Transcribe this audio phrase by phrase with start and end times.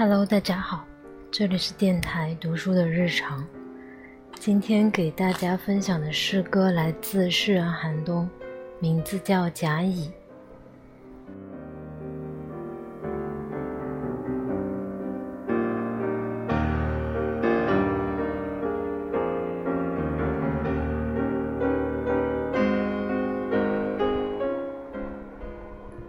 [0.00, 0.84] Hello，大家好，
[1.28, 3.44] 这里是电台读书的日常。
[4.38, 8.30] 今天给大家分享的诗歌来自诗人韩冬，
[8.78, 10.08] 名字叫《甲乙》。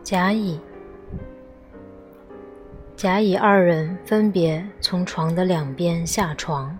[0.03, 0.59] 甲乙。
[2.99, 6.77] 甲乙二人分别从床的两边下床，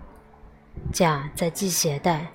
[0.92, 2.26] 甲在系鞋带，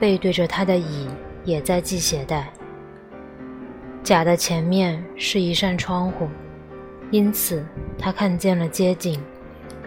[0.00, 1.06] 背对着他的乙
[1.44, 2.48] 也在系鞋带。
[4.02, 6.28] 甲的前面是一扇窗户，
[7.10, 7.62] 因此
[7.98, 9.22] 他看见了街景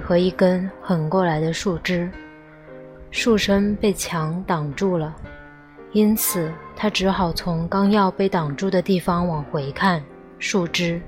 [0.04, 2.08] 和一根横过来的树枝，
[3.10, 5.16] 树身被墙挡住了，
[5.92, 10.04] 因此他只好从刚要被挡住的地方往回看，
[10.38, 11.02] 树枝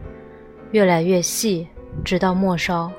[0.72, 1.68] 越来越细。
[2.04, 2.92] 直到末梢，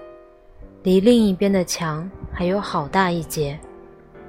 [0.82, 3.58] 离另一边的墙还有好大一截，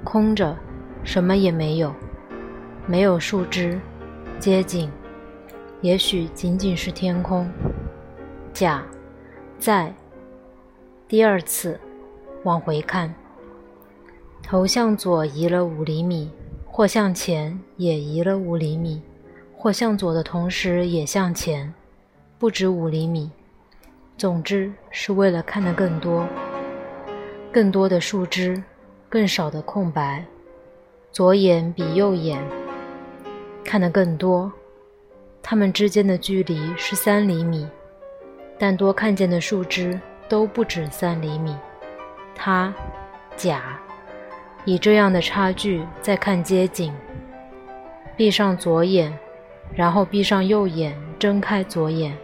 [0.03, 0.55] 空着，
[1.03, 1.93] 什么也没有，
[2.87, 3.79] 没有树枝，
[4.39, 4.89] 街景，
[5.81, 7.49] 也许仅仅是天空。
[8.53, 8.83] 甲，
[9.57, 9.93] 在。
[11.07, 11.79] 第二次，
[12.43, 13.13] 往回看，
[14.41, 16.31] 头向左移了五厘米，
[16.65, 19.01] 或向前也移了五厘米，
[19.55, 21.71] 或向左的同时也向前，
[22.39, 23.29] 不止五厘米。
[24.17, 26.25] 总之是为了看得更多，
[27.51, 28.63] 更多的树枝，
[29.09, 30.23] 更少的空白。
[31.11, 32.41] 左眼比右眼
[33.63, 34.51] 看得更多，
[35.41, 37.67] 它们之间的距离是三厘米，
[38.57, 39.99] 但多看见的树枝
[40.29, 41.55] 都不止三厘米。
[42.33, 42.73] 他，
[43.35, 43.79] 甲，
[44.63, 46.93] 以这样的差距在看街景。
[48.15, 49.17] 闭上左眼，
[49.73, 52.17] 然后闭上右眼，睁开左眼。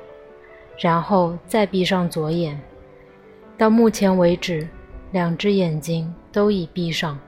[0.77, 2.59] 然后再闭上左眼，
[3.57, 4.67] 到目前为止，
[5.11, 7.19] 两只眼睛都已闭上。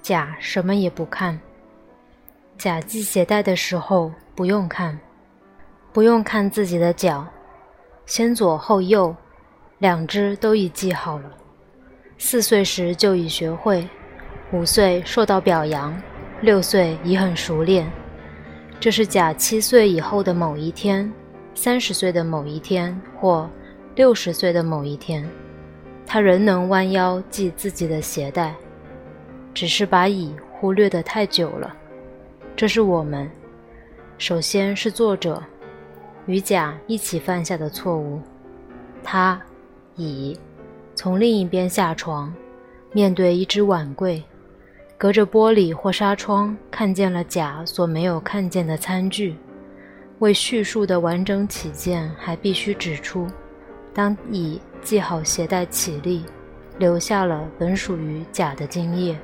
[0.00, 1.38] 甲什么也不看。
[2.58, 4.98] 甲系鞋带的时候不用看，
[5.92, 7.26] 不用看自己的脚，
[8.06, 9.14] 先左后右，
[9.78, 11.30] 两只都已系好了。
[12.18, 13.88] 四岁时就已学会，
[14.52, 16.00] 五岁受到表扬，
[16.40, 17.90] 六岁已很熟练。
[18.78, 21.12] 这是甲七岁以后的某一天。
[21.54, 23.48] 三十岁的某一天，或
[23.94, 25.28] 六十岁的某一天，
[26.06, 28.54] 他仍能弯腰系自己的鞋带，
[29.52, 31.74] 只是把乙忽略得太久了。
[32.56, 33.30] 这是我们，
[34.18, 35.42] 首先是作者
[36.26, 38.20] 与甲一起犯下的错误。
[39.04, 39.40] 他
[39.96, 40.38] 乙
[40.94, 42.32] 从另一边下床，
[42.92, 44.22] 面对一只碗柜，
[44.96, 49.36] 隔着玻璃或纱窗看见了甲所没有看见的餐具。
[50.22, 53.26] 为叙述的完整起见，还必须指出，
[53.92, 56.24] 当乙系好鞋带起立，
[56.78, 59.18] 留下了本属于甲的精液。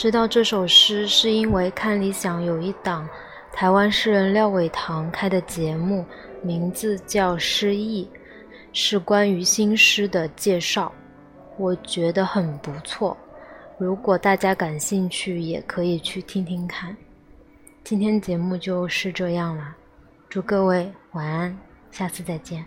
[0.00, 3.06] 知道这首诗是因为看理想有一档
[3.52, 6.06] 台湾诗人廖伟棠开的节目，
[6.42, 8.08] 名字叫《诗意》，
[8.72, 10.90] 是关于新诗的介绍，
[11.58, 13.14] 我觉得很不错。
[13.76, 16.96] 如果大家感兴趣，也可以去听听看。
[17.84, 19.76] 今天节目就是这样了，
[20.30, 21.54] 祝各位晚安，
[21.90, 22.64] 下次再见。